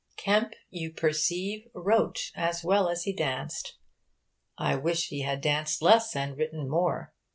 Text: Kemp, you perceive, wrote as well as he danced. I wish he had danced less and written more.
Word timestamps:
Kemp, 0.17 0.55
you 0.71 0.91
perceive, 0.91 1.67
wrote 1.75 2.31
as 2.33 2.63
well 2.63 2.89
as 2.89 3.03
he 3.03 3.13
danced. 3.13 3.77
I 4.57 4.75
wish 4.75 5.09
he 5.09 5.21
had 5.21 5.41
danced 5.41 5.79
less 5.83 6.15
and 6.15 6.35
written 6.35 6.67
more. 6.67 7.13